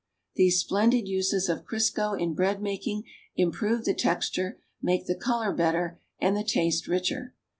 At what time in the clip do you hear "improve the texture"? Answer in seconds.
3.35-4.57